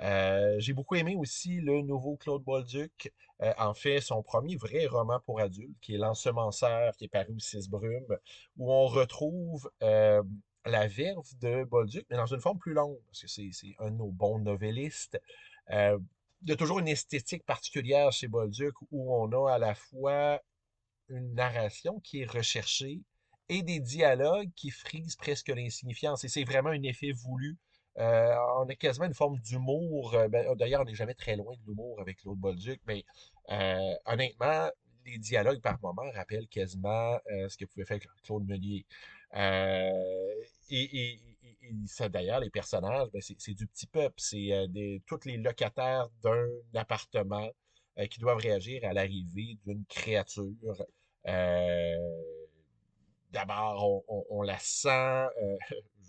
[0.00, 4.86] Euh, j'ai beaucoup aimé aussi le nouveau Claude Bolduc, euh, en fait son premier vrai
[4.86, 8.18] roman pour adultes, qui est L'ensemenceur, qui est paru au Six Brumes,
[8.56, 10.22] où on retrouve euh,
[10.64, 13.96] la verve de Bolduc, mais dans une forme plus longue, parce que c'est un de
[13.96, 15.20] nos bons novellistes.
[15.70, 20.40] il y a toujours une esthétique particulière chez Bolduc, où on a à la fois
[21.08, 23.00] une narration qui est recherchée
[23.48, 26.24] et des dialogues qui frisent presque l'insignifiance.
[26.24, 27.58] Et c'est vraiment un effet voulu
[27.98, 30.14] euh, on a quasiment une forme d'humour.
[30.14, 33.04] Euh, ben, d'ailleurs, on n'est jamais très loin de l'humour avec Claude Bolduc, mais
[33.50, 34.70] euh, honnêtement,
[35.04, 38.86] les dialogues par moments rappellent quasiment ce que pouvait faire Claude Meunier.
[40.70, 41.20] et,
[41.86, 44.14] ça, d'ailleurs, les personnages, ben, c'est du petit peuple.
[44.18, 44.50] C'est
[45.06, 47.48] tous les locataires d'un appartement
[48.10, 50.86] qui doivent réagir à l'arrivée d'une créature.
[53.32, 55.26] D'abord, on, la sent,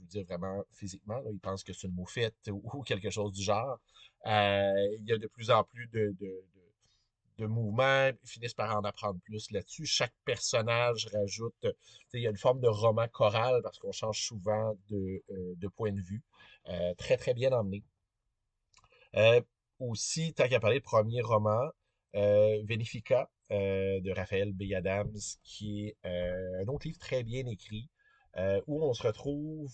[0.08, 1.22] dire vraiment physiquement.
[1.32, 3.80] il pense que c'est une moufette ou, quelque chose du genre.
[4.26, 8.08] Euh, il y a de plus en plus de, de, mouvements.
[8.24, 9.86] Ils finissent par en apprendre plus là-dessus.
[9.86, 11.68] Chaque personnage rajoute.
[12.14, 15.92] Il y a une forme de roman choral parce qu'on change souvent de, euh, point
[15.92, 16.24] de vue.
[16.70, 17.84] Euh, très, très bien emmené.
[19.80, 21.70] aussi, tant qu'à parler, le premier roman,
[22.14, 24.74] Venifica, de Raphaël B.
[24.74, 27.90] Adams, qui est un autre livre très bien écrit,
[28.68, 29.70] où on se retrouve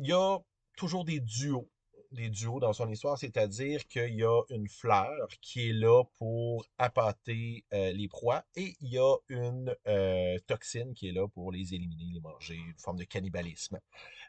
[0.00, 0.38] il y a
[0.76, 1.68] toujours des duos,
[2.10, 6.64] des duos dans son histoire, c'est-à-dire qu'il y a une fleur qui est là pour
[6.78, 11.52] appâter euh, les proies et il y a une euh, toxine qui est là pour
[11.52, 13.78] les éliminer, les manger, une forme de cannibalisme.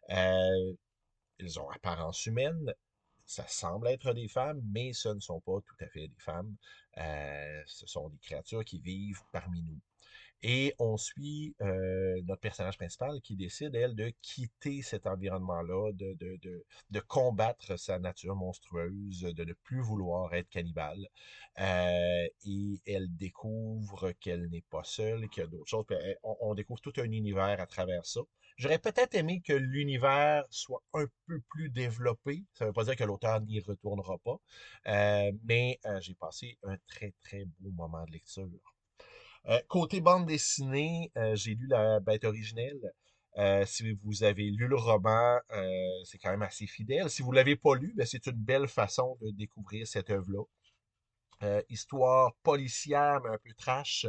[0.09, 0.73] Euh,
[1.39, 2.73] ils ont apparence humaine,
[3.25, 6.53] ça semble être des femmes, mais ce ne sont pas tout à fait des femmes.
[6.97, 9.79] ce sont des créatures qui vivent parmi nous.
[10.43, 16.13] Et on suit euh, notre personnage principal qui décide, elle, de quitter cet environnement-là, de,
[16.13, 21.07] de, de, de, combattre sa nature monstrueuse, de ne plus vouloir être cannibale.
[21.59, 25.85] Euh, et elle découvre qu'elle n'est pas seule, qu'il y a d'autres choses.
[26.23, 28.21] on, on, découvre tout un univers à travers ça.
[28.57, 32.45] J'aurais peut-être aimé que l'univers soit un peu plus développé.
[32.53, 34.37] Ça ne veut pas dire que l'auteur n'y retournera pas.
[34.87, 38.47] Euh, mais euh, j'ai passé un très, très beau moment de lecture.
[39.47, 42.79] Euh, côté bande dessinée, euh, j'ai lu la bête originelle.
[43.37, 45.39] Euh, si vous avez lu le roman,
[46.05, 47.09] c'est quand même assez fidèle.
[47.09, 50.43] Si vous l'avez pas lu, ben, c'est une belle façon de découvrir cette œuvre-là.
[51.69, 54.05] histoire policière, mais un peu trash.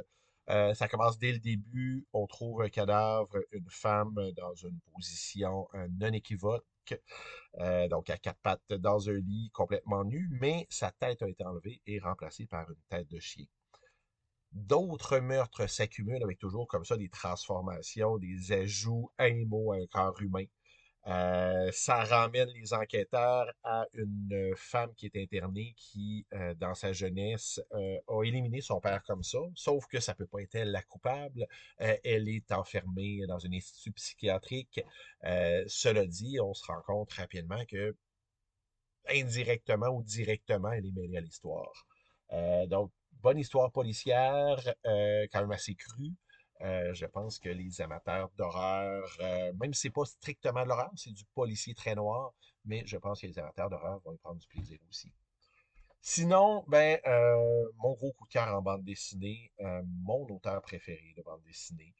[0.49, 2.07] ça commence dès le début.
[2.12, 5.68] On trouve un cadavre, une femme dans une position
[6.01, 6.64] non équivoque.
[7.90, 11.81] donc à quatre pattes dans un lit complètement nu, mais sa tête a été enlevée
[11.87, 13.47] et remplacée par une tête de chien.
[14.53, 20.21] D'autres meurtres s'accumulent avec toujours comme ça des transformations, des ajouts animaux à un corps
[20.21, 20.45] humain.
[21.09, 26.93] Euh, ça ramène les enquêteurs à une femme qui est internée qui, euh, dans sa
[26.93, 30.71] jeunesse, euh, a éliminé son père comme ça, sauf que ça peut pas être elle
[30.71, 31.47] la coupable.
[31.79, 34.81] elle est enfermée dans un institut psychiatrique.
[35.23, 37.97] cela dit, on se rend compte rapidement que
[39.09, 41.87] indirectement ou directement, elle est mêlée à l'histoire.
[42.69, 46.12] donc, bonne histoire policière, euh, quand même assez crue.
[46.61, 50.90] Euh, je pense que les amateurs d'horreur, euh, même si c'est pas strictement de l'horreur,
[50.96, 52.32] c'est du policier très noir,
[52.64, 55.12] mais je pense que les amateurs d'horreur vont y prendre du plaisir aussi.
[56.00, 56.98] Sinon, ben,
[57.76, 59.52] mon gros coup de cœur en bande dessinée,
[60.04, 61.94] mon auteur préféré de bande dessinée,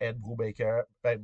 [0.00, 0.84] Ed Brubaker.
[1.02, 1.22] Ben,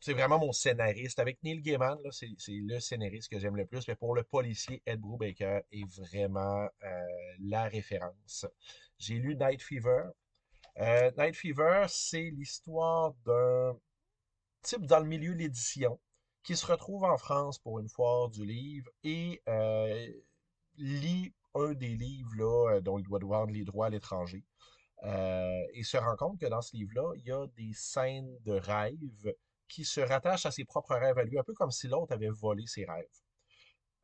[0.00, 1.18] c'est vraiment mon scénariste.
[1.18, 3.86] Avec Neil Gaiman, c'est, le scénariste que j'aime le plus.
[3.88, 7.06] Mais pour le policier, Ed Brubaker est vraiment euh,
[7.40, 8.46] la référence.
[8.98, 10.04] J'ai lu Night Fever.
[10.78, 13.76] Euh, Night Fever, c'est l'histoire d'un
[14.62, 15.98] type dans le milieu de l'édition
[16.44, 20.06] qui se retrouve en France pour une foire du livre et euh,
[20.76, 24.44] lit un des livres là, dont il doit vendre les droits à l'étranger.
[25.04, 29.34] Et se rend compte que dans ce livre-là, il y a des scènes de rêves
[29.68, 32.30] qui se rattachent à ses propres rêves à lui, un peu comme si l'autre avait
[32.30, 33.06] volé ses rêves.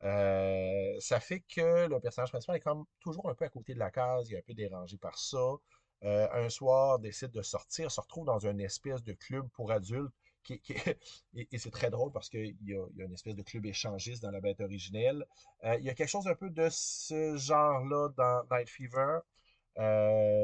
[0.03, 3.79] Euh, ça fait que le personnage principal est comme toujours un peu à côté de
[3.79, 5.55] la case, il est un peu dérangé par ça.
[6.03, 10.13] Euh, un soir, décide de sortir, se retrouve dans une espèce de club pour adultes.
[10.43, 10.61] Qui,
[11.35, 14.29] et, c'est très drôle parce qu'il y y a une espèce de club échangiste dans
[14.29, 15.25] la bête originelle.
[15.63, 19.21] Euh, il y a quelque chose un peu de ce genre-là dans Night Fever.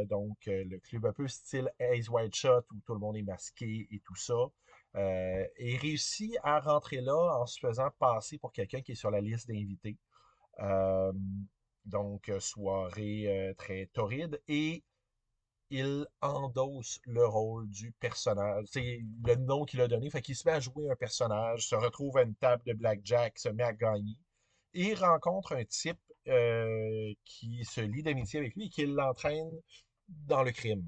[0.09, 3.87] Donc, le club un peu style Ace White Shot où tout le monde est masqué
[3.91, 4.33] et tout ça.
[4.95, 9.09] Euh, et réussit à rentrer là en se faisant passer pour quelqu'un qui est sur
[9.09, 9.97] la liste d'invités.
[10.59, 11.13] Euh,
[11.85, 14.41] donc, euh, soirée euh, très torride.
[14.47, 14.83] Et
[15.69, 18.65] il endosse le rôle du personnage.
[18.69, 20.09] C'est le nom qu'il a donné.
[20.09, 23.39] Fait qu'il se met à jouer un personnage, se retrouve à une table de blackjack,
[23.39, 24.17] se met à gagner.
[24.73, 25.99] Et rencontre un type
[27.25, 29.49] qui se lie d'amitié avec lui et qui l'entraîne
[30.07, 30.85] dans le crime.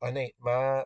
[0.00, 0.84] Honnêtement,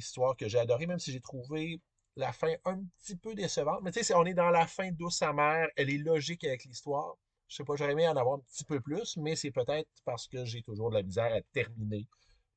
[0.00, 1.80] histoire que j'ai adorée, même si j'ai trouvé
[2.16, 3.80] la fin un petit peu décevante.
[3.82, 7.16] Mais tu sais, on est dans la fin douce amère, elle est logique avec l'histoire.
[7.48, 10.28] Je sais pas, j'aurais aimé en avoir un petit peu plus, mais c'est peut-être parce
[10.28, 12.06] que j'ai toujours de la misère à terminer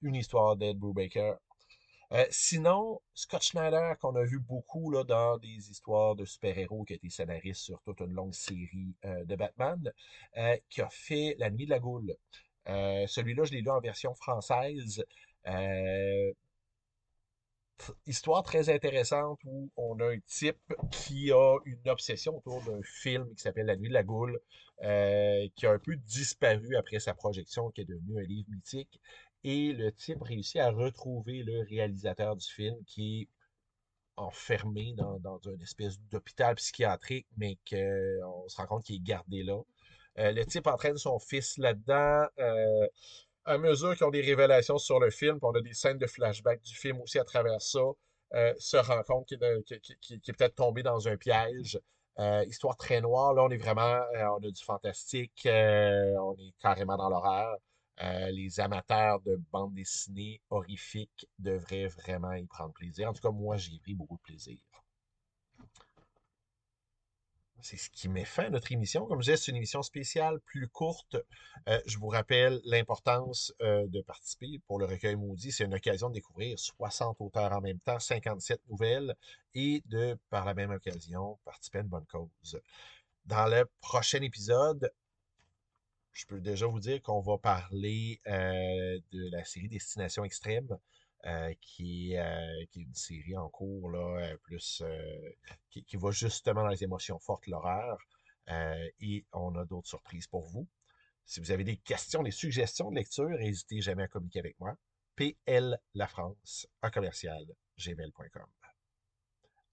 [0.02, 1.36] une histoire d'Ed Brubaker.
[2.14, 6.94] Euh, sinon, Scott Schneider, qu'on a vu beaucoup là, dans des histoires de super-héros, qui
[6.94, 9.92] a été scénariste sur toute une longue série euh, de Batman,
[10.38, 12.16] euh, qui a fait La Nuit de la Goule.
[12.68, 15.04] Celui-là, je l'ai lu en version française.
[18.06, 23.34] Histoire très intéressante où on a un type qui a une obsession autour d'un film
[23.36, 24.40] qui s'appelle La Nuit de la Goule,
[24.84, 29.00] euh, qui a un peu disparu après sa projection, qui est devenu un livre mythique.
[29.44, 33.28] Et le type réussit à retrouver le réalisateur du film qui est
[34.16, 39.44] enfermé dans, dans une espèce d'hôpital psychiatrique, mais qu'on se rend compte qu'il est gardé
[39.44, 39.60] là.
[40.20, 42.28] Euh, le type entraîne son fils là-dedans.
[42.40, 42.88] Euh,
[43.46, 46.62] à mesure qu'ils ont des révélations sur le film, on a des scènes de flashback
[46.62, 47.80] du film aussi à travers ça,
[48.34, 51.80] euh, se rend compte qu'il est, peut-être tombé dans un piège.
[52.20, 56.54] Euh, histoire très noire, là on est vraiment, euh, on a du fantastique, on est
[56.62, 57.58] carrément dans l'horreur.
[58.02, 63.10] Les amateurs de bande dessinée horrifiques devraient vraiment y prendre plaisir.
[63.10, 64.58] En tout cas, moi, j'ai pris beaucoup de plaisir.
[67.64, 69.06] C'est ce qui met fin à notre émission.
[69.06, 71.16] Comme je disais, c'est une émission spéciale, plus courte.
[71.70, 75.54] Euh, je vous rappelle l'importance euh, de participer pour le recueil maudit.
[75.54, 79.16] C'est une occasion de découvrir 60 auteurs en même temps, 57 nouvelles
[79.56, 82.60] et de, par la même occasion, participer à une bonne cause.
[83.26, 84.92] Dans le prochain épisode,
[86.12, 90.78] je peux déjà vous dire qu'on va parler euh, de la série Destination Extrême,
[91.26, 94.84] euh, qui euh, qui est une série en cours, là, euh, plus
[95.70, 97.98] qui, qui va justement dans les émotions fortes, l'horreur.
[99.00, 100.68] Et on a d'autres surprises pour vous.
[101.26, 104.76] Si vous avez des questions, des suggestions de lecture, n'hésitez jamais à communiquer avec moi.
[105.16, 107.46] PL La France, en commercial,
[107.78, 108.48] gmail.com.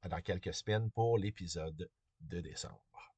[0.08, 3.09] Dans quelques semaines pour l'épisode de décembre.